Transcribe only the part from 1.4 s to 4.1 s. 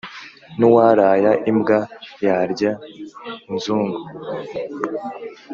imbwa yarya inzungu.